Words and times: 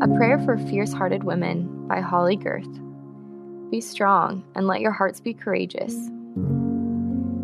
A 0.00 0.06
Prayer 0.06 0.38
for 0.38 0.56
Fierce 0.56 0.92
Hearted 0.92 1.24
Women 1.24 1.88
by 1.88 2.00
Holley 2.00 2.36
Gerth. 2.36 2.72
Be 3.68 3.80
strong 3.80 4.44
and 4.54 4.68
let 4.68 4.80
your 4.80 4.92
hearts 4.92 5.18
be 5.18 5.34
courageous. 5.34 5.92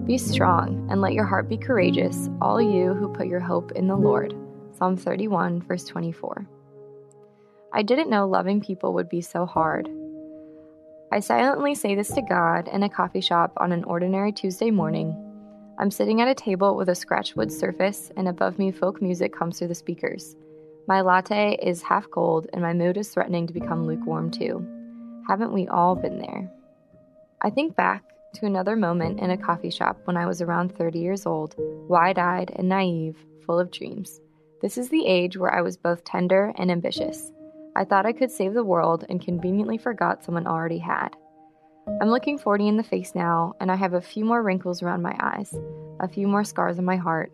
Be 0.06 0.16
strong 0.18 0.86
and 0.88 1.00
let 1.00 1.14
your 1.14 1.24
heart 1.24 1.48
be 1.48 1.56
courageous, 1.56 2.30
all 2.40 2.62
you 2.62 2.94
who 2.94 3.12
put 3.12 3.26
your 3.26 3.40
hope 3.40 3.72
in 3.72 3.88
the 3.88 3.96
Lord. 3.96 4.36
Psalm 4.78 4.96
31, 4.96 5.62
verse 5.62 5.82
24. 5.82 6.46
I 7.72 7.82
didn't 7.82 8.08
know 8.08 8.28
loving 8.28 8.60
people 8.60 8.94
would 8.94 9.08
be 9.08 9.20
so 9.20 9.46
hard. 9.46 9.88
I 11.10 11.18
silently 11.18 11.74
say 11.74 11.96
this 11.96 12.12
to 12.12 12.22
God 12.22 12.68
in 12.68 12.84
a 12.84 12.88
coffee 12.88 13.20
shop 13.20 13.52
on 13.56 13.72
an 13.72 13.82
ordinary 13.82 14.30
Tuesday 14.30 14.70
morning. 14.70 15.12
I'm 15.80 15.90
sitting 15.90 16.20
at 16.20 16.28
a 16.28 16.36
table 16.36 16.76
with 16.76 16.88
a 16.88 16.94
scratch 16.94 17.34
wood 17.34 17.50
surface, 17.50 18.12
and 18.16 18.28
above 18.28 18.60
me, 18.60 18.70
folk 18.70 19.02
music 19.02 19.34
comes 19.34 19.58
through 19.58 19.68
the 19.68 19.74
speakers. 19.74 20.36
My 20.86 21.00
latte 21.00 21.56
is 21.62 21.82
half 21.82 22.10
cold, 22.10 22.46
and 22.52 22.60
my 22.60 22.74
mood 22.74 22.98
is 22.98 23.08
threatening 23.08 23.46
to 23.46 23.54
become 23.54 23.86
lukewarm 23.86 24.30
too. 24.30 24.66
Haven't 25.26 25.52
we 25.52 25.66
all 25.68 25.94
been 25.96 26.18
there? 26.18 26.50
I 27.40 27.48
think 27.48 27.74
back 27.74 28.02
to 28.34 28.46
another 28.46 28.76
moment 28.76 29.20
in 29.20 29.30
a 29.30 29.38
coffee 29.38 29.70
shop 29.70 29.98
when 30.04 30.18
I 30.18 30.26
was 30.26 30.42
around 30.42 30.76
30 30.76 30.98
years 30.98 31.24
old, 31.24 31.54
wide 31.58 32.18
eyed 32.18 32.52
and 32.56 32.68
naive, 32.68 33.16
full 33.46 33.58
of 33.58 33.70
dreams. 33.70 34.20
This 34.60 34.76
is 34.76 34.90
the 34.90 35.06
age 35.06 35.38
where 35.38 35.54
I 35.54 35.62
was 35.62 35.78
both 35.78 36.04
tender 36.04 36.52
and 36.56 36.70
ambitious. 36.70 37.32
I 37.74 37.84
thought 37.84 38.06
I 38.06 38.12
could 38.12 38.30
save 38.30 38.52
the 38.52 38.64
world 38.64 39.06
and 39.08 39.24
conveniently 39.24 39.78
forgot 39.78 40.22
someone 40.22 40.46
already 40.46 40.78
had. 40.78 41.16
I'm 42.00 42.08
looking 42.08 42.38
40 42.38 42.68
in 42.68 42.76
the 42.76 42.82
face 42.82 43.14
now, 43.14 43.54
and 43.60 43.70
I 43.70 43.76
have 43.76 43.94
a 43.94 44.00
few 44.00 44.24
more 44.24 44.42
wrinkles 44.42 44.82
around 44.82 45.02
my 45.02 45.16
eyes, 45.20 45.54
a 46.00 46.08
few 46.08 46.26
more 46.28 46.44
scars 46.44 46.78
on 46.78 46.84
my 46.84 46.96
heart. 46.96 47.32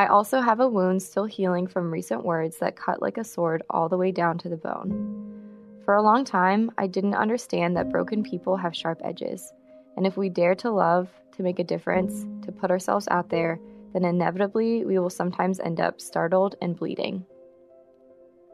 I 0.00 0.06
also 0.06 0.40
have 0.40 0.60
a 0.60 0.68
wound 0.68 1.02
still 1.02 1.26
healing 1.26 1.66
from 1.66 1.92
recent 1.92 2.24
words 2.24 2.56
that 2.60 2.74
cut 2.74 3.02
like 3.02 3.18
a 3.18 3.22
sword 3.22 3.62
all 3.68 3.86
the 3.86 3.98
way 3.98 4.12
down 4.12 4.38
to 4.38 4.48
the 4.48 4.56
bone. 4.56 5.82
For 5.84 5.92
a 5.92 6.02
long 6.02 6.24
time, 6.24 6.70
I 6.78 6.86
didn't 6.86 7.16
understand 7.16 7.76
that 7.76 7.90
broken 7.90 8.22
people 8.22 8.56
have 8.56 8.74
sharp 8.74 9.02
edges, 9.04 9.52
and 9.98 10.06
if 10.06 10.16
we 10.16 10.30
dare 10.30 10.54
to 10.54 10.70
love, 10.70 11.10
to 11.36 11.42
make 11.42 11.58
a 11.58 11.64
difference, 11.64 12.24
to 12.46 12.50
put 12.50 12.70
ourselves 12.70 13.08
out 13.10 13.28
there, 13.28 13.60
then 13.92 14.06
inevitably 14.06 14.86
we 14.86 14.98
will 14.98 15.10
sometimes 15.10 15.60
end 15.60 15.80
up 15.82 16.00
startled 16.00 16.54
and 16.62 16.78
bleeding. 16.78 17.26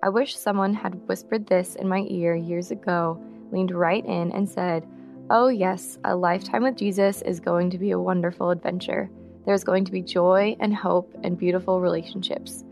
I 0.03 0.09
wish 0.09 0.37
someone 0.37 0.75
had 0.75 1.07
whispered 1.07 1.47
this 1.47 1.77
in 1.77 1.89
my 1.89 2.05
ear 2.09 2.35
years 2.35 2.73
ago, 2.73 3.23
leaned 3.53 3.71
right 3.71 4.05
in, 4.05 4.33
and 4.33 4.49
said, 4.49 4.85
Oh, 5.31 5.47
yes, 5.47 5.97
a 6.03 6.17
lifetime 6.17 6.65
with 6.65 6.75
Jesus 6.75 7.23
is 7.23 7.39
going 7.39 7.71
to 7.71 7.79
be 7.79 7.93
a 7.93 8.01
wonderful 8.01 8.51
adventure. 8.51 9.09
There's 9.47 9.65
going 9.65 9.85
to 9.85 9.93
be 9.93 10.03
joy 10.03 10.57
and 10.61 10.75
hope 10.75 11.15
and 11.23 11.39
beautiful 11.39 11.81
relationships. 11.81 12.65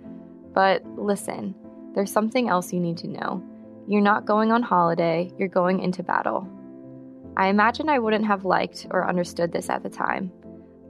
But 0.52 0.84
listen, 0.98 1.54
there's 1.94 2.12
something 2.12 2.48
else 2.48 2.72
you 2.72 2.80
need 2.80 2.98
to 2.98 3.08
know. 3.08 3.42
You're 3.86 4.00
not 4.00 4.26
going 4.26 4.50
on 4.50 4.62
holiday, 4.62 5.30
you're 5.38 5.48
going 5.48 5.80
into 5.80 6.02
battle. 6.02 6.48
I 7.36 7.48
imagine 7.48 7.88
I 7.88 7.98
wouldn't 7.98 8.26
have 8.26 8.44
liked 8.44 8.86
or 8.90 9.08
understood 9.08 9.52
this 9.52 9.70
at 9.70 9.82
the 9.82 9.88
time. 9.88 10.32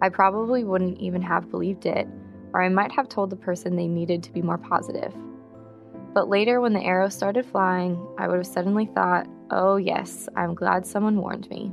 I 0.01 0.09
probably 0.09 0.65
wouldn't 0.65 0.99
even 0.99 1.23
have 1.23 1.51
believed 1.51 1.87
it, 1.87 2.07
or 2.53 2.63
I 2.63 2.69
might 2.69 2.93
have 2.93 3.09
told 3.09 3.31
the 3.31 3.37
person 3.37 3.77
they 3.77 3.89
needed 3.89 4.23
to 4.23 4.33
be 4.33 4.43
more 4.43 4.59
positive. 4.59 5.15
But 6.15 6.29
later, 6.29 6.61
when 6.61 6.73
the 6.73 6.85
arrow 6.85 7.09
started 7.09 7.45
flying, 7.45 8.07
I 8.19 8.29
would 8.29 8.37
have 8.37 8.47
suddenly 8.47 8.87
thought, 8.87 9.27
oh, 9.51 9.77
yes, 9.77 10.29
I'm 10.37 10.55
glad 10.55 10.87
someone 10.87 11.21
warned 11.21 11.49
me. 11.51 11.73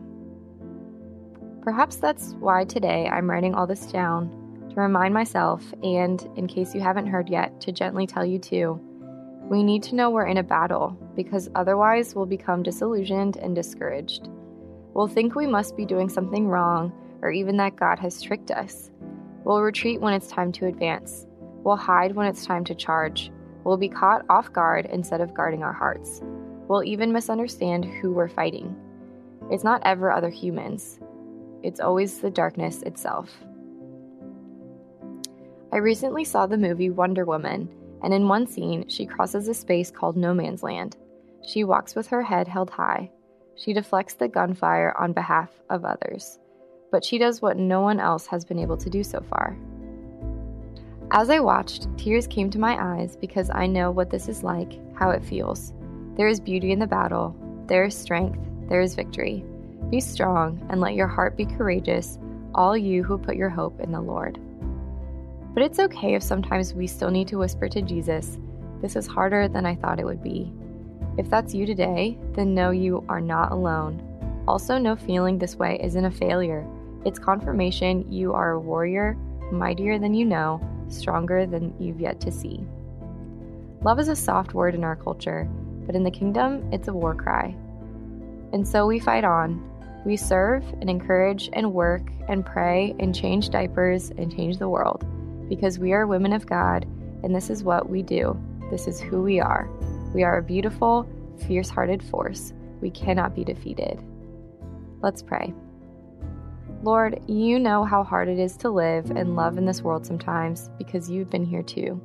Perhaps 1.62 1.98
that's 1.98 2.34
why 2.40 2.66
today 2.66 3.08
I'm 3.08 3.30
writing 3.30 3.54
all 3.54 3.68
this 3.68 3.86
down 3.86 4.30
to 4.74 4.82
remind 4.82 5.14
myself, 5.14 5.64
and 5.84 6.28
in 6.36 6.48
case 6.48 6.74
you 6.74 6.82
haven't 6.82 7.08
heard 7.08 7.30
yet, 7.30 7.62
to 7.62 7.72
gently 7.72 8.08
tell 8.08 8.26
you 8.26 8.40
too. 8.40 8.80
We 9.44 9.64
need 9.64 9.84
to 9.84 9.96
know 9.96 10.10
we're 10.10 10.28
in 10.28 10.38
a 10.38 10.44
battle 10.44 10.98
because 11.16 11.50
otherwise 11.54 12.16
we'll 12.16 12.26
become 12.26 12.64
disillusioned 12.64 13.38
and 13.38 13.54
discouraged. 13.54 14.30
We'll 14.94 15.08
think 15.08 15.36
we 15.36 15.46
must 15.46 15.78
be 15.78 15.86
doing 15.86 16.10
something 16.10 16.48
wrong 16.48 16.92
or 17.22 17.32
even 17.32 17.58
that 17.58 17.76
God 17.76 18.00
has 18.00 18.22
tricked 18.22 18.50
us. 18.50 18.90
We'll 19.44 19.62
retreat 19.62 20.02
when 20.02 20.14
it's 20.14 20.28
time 20.28 20.52
to 20.54 20.68
advance. 20.68 21.28
We'll 21.64 21.76
hide 21.76 22.16
when 22.16 22.28
it's 22.28 22.46
time 22.46 22.64
to 22.66 22.76
charge. 22.76 23.32
We'll 23.64 23.78
be 23.78 23.90
caught 23.90 24.26
off 24.30 24.52
guard 24.52 24.88
instead 24.88 25.22
of 25.22 25.36
guarding 25.36 25.62
our 25.62 25.74
hearts. 25.74 26.22
We'll 26.68 26.84
even 26.84 27.12
misunderstand 27.12 27.86
who 27.86 28.14
we're 28.14 28.30
fighting. 28.30 28.76
It's 29.52 29.64
not 29.64 29.82
ever 29.84 30.12
other 30.12 30.30
humans, 30.30 31.00
it's 31.64 31.80
always 31.80 32.20
the 32.20 32.32
darkness 32.32 32.82
itself. 32.84 33.30
I 35.74 35.78
recently 35.78 36.26
saw 36.26 36.48
the 36.48 36.58
movie 36.58 36.90
Wonder 36.90 37.24
Woman, 37.26 37.70
and 38.04 38.14
in 38.14 38.28
one 38.28 38.48
scene, 38.48 38.88
she 38.90 39.06
crosses 39.06 39.48
a 39.48 39.54
space 39.54 39.90
called 39.90 40.18
No 40.18 40.34
Man's 40.34 40.64
Land. 40.64 40.98
She 41.48 41.64
walks 41.64 41.96
with 41.96 42.08
her 42.08 42.22
head 42.22 42.48
held 42.48 42.70
high. 42.70 43.12
She 43.56 43.74
deflects 43.74 44.16
the 44.16 44.28
gunfire 44.28 44.94
on 45.00 45.14
behalf 45.14 45.50
of 45.70 45.86
others, 45.86 46.40
but 46.92 47.06
she 47.06 47.18
does 47.18 47.42
what 47.42 47.58
no 47.58 47.82
one 47.82 48.00
else 48.00 48.26
has 48.28 48.44
been 48.44 48.60
able 48.60 48.78
to 48.78 48.90
do 48.90 49.04
so 49.04 49.22
far. 49.22 49.58
As 51.12 51.30
I 51.30 51.40
watched, 51.40 51.88
tears 51.98 52.28
came 52.28 52.50
to 52.52 52.60
my 52.60 52.78
eyes 52.82 53.16
because 53.16 53.50
I 53.50 53.68
know 53.68 53.92
what 53.92 54.10
this 54.10 54.28
is 54.28 54.44
like, 54.44 54.80
how 54.96 55.10
it 55.10 55.24
feels. 55.24 55.74
There 56.16 56.28
is 56.28 56.40
beauty 56.40 56.72
in 56.72 56.80
the 56.80 56.88
battle, 56.88 57.36
there 57.68 57.86
is 57.86 57.96
strength, 57.96 58.40
there 58.68 58.82
is 58.82 58.96
victory. 58.96 59.46
Be 59.90 60.00
strong 60.00 60.66
and 60.70 60.80
let 60.80 60.94
your 60.94 61.08
heart 61.08 61.36
be 61.36 61.46
courageous, 61.46 62.20
all 62.54 62.78
you 62.78 63.04
who 63.04 63.18
put 63.18 63.36
your 63.36 63.50
hope 63.50 63.80
in 63.80 63.92
the 63.92 64.02
Lord. 64.02 64.40
But 65.54 65.64
it's 65.64 65.80
okay 65.80 66.16
if 66.16 66.24
sometimes 66.24 66.74
we 66.74 66.88
still 66.88 67.12
need 67.12 67.28
to 67.30 67.38
whisper 67.38 67.68
to 67.70 67.82
Jesus, 67.82 68.38
This 68.82 68.96
is 68.96 69.08
harder 69.08 69.48
than 69.48 69.66
I 69.66 69.76
thought 69.76 70.00
it 70.00 70.06
would 70.06 70.24
be. 70.24 70.52
If 71.18 71.30
that's 71.30 71.54
you 71.54 71.66
today, 71.66 72.18
then 72.34 72.56
know 72.56 72.72
you 72.72 73.06
are 73.10 73.22
not 73.22 73.52
alone. 73.52 74.02
Also, 74.48 74.78
know 74.78 74.96
feeling 74.96 75.38
this 75.38 75.56
way 75.56 75.80
isn't 75.84 76.06
a 76.06 76.12
failure. 76.12 76.66
It's 77.06 77.20
confirmation 77.20 78.12
you 78.12 78.34
are 78.34 78.52
a 78.52 78.60
warrior, 78.60 79.18
mightier 79.52 80.00
than 80.00 80.14
you 80.14 80.26
know, 80.26 80.62
stronger 80.88 81.46
than 81.46 81.74
you've 81.80 82.00
yet 82.00 82.20
to 82.22 82.32
see. 82.32 82.66
Love 83.84 84.00
is 84.00 84.08
a 84.08 84.16
soft 84.16 84.54
word 84.54 84.76
in 84.76 84.84
our 84.84 84.96
culture, 84.96 85.50
but 85.86 85.96
in 85.96 86.04
the 86.04 86.12
kingdom, 86.12 86.68
it's 86.72 86.88
a 86.88 86.94
war 86.94 87.16
cry. 87.16 87.56
And 88.54 88.68
so 88.68 88.86
we 88.86 89.00
fight 89.00 89.24
on. 89.24 89.71
We 90.06 90.18
serve 90.18 90.64
and 90.80 90.90
encourage 90.90 91.50
and 91.54 91.74
work 91.74 92.10
and 92.28 92.46
pray 92.46 92.96
and 93.00 93.14
change 93.14 93.50
diapers 93.50 94.10
and 94.12 94.36
change 94.36 94.58
the 94.58 94.70
world 94.70 95.06
because 95.48 95.80
we 95.80 95.94
are 95.94 96.08
women 96.08 96.34
of 96.34 96.48
God 96.48 96.86
and 97.24 97.36
this 97.36 97.50
is 97.50 97.64
what 97.64 97.90
we 97.90 98.02
do. 98.02 98.40
This 98.72 98.88
is 98.88 99.00
who 99.00 99.22
we 99.22 99.40
are. 99.40 99.70
We 100.14 100.24
are 100.24 100.38
a 100.38 100.44
beautiful, 100.44 101.08
fierce 101.48 101.70
hearted 101.70 102.02
force. 102.02 102.54
We 102.82 102.90
cannot 102.90 103.36
be 103.36 103.44
defeated. 103.44 104.02
Let's 105.02 105.22
pray. 105.22 105.54
Lord, 106.84 107.22
you 107.28 107.60
know 107.60 107.84
how 107.84 108.04
hard 108.04 108.28
it 108.28 108.40
is 108.40 108.58
to 108.58 108.70
live 108.70 109.12
and 109.12 109.36
love 109.36 109.58
in 109.58 109.66
this 109.66 109.84
world 109.84 110.06
sometimes 110.06 110.70
because 110.80 111.12
you've 111.12 111.30
been 111.30 111.46
here 111.46 111.62
too. 111.62 112.02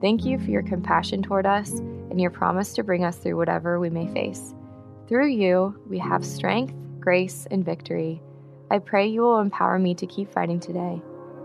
Thank 0.00 0.24
you 0.24 0.38
for 0.38 0.50
your 0.50 0.62
compassion 0.62 1.22
toward 1.22 1.44
us 1.44 1.70
and 1.70 2.20
your 2.20 2.30
promise 2.30 2.72
to 2.74 2.82
bring 2.82 3.04
us 3.04 3.16
through 3.16 3.36
whatever 3.36 3.78
we 3.78 3.90
may 3.90 4.06
face. 4.08 4.54
Through 5.06 5.28
you, 5.28 5.78
we 5.88 5.98
have 5.98 6.24
strength, 6.24 6.74
grace, 7.06 7.46
and 7.52 7.64
victory. 7.64 8.20
I 8.68 8.80
pray 8.80 9.06
you 9.06 9.20
will 9.20 9.38
empower 9.38 9.78
me 9.78 9.94
to 9.94 10.06
keep 10.08 10.32
fighting 10.32 10.58
today. 10.58 11.00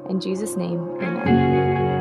In 0.09 0.19
Jesus' 0.19 0.57
name, 0.57 0.79
amen. 0.99 2.00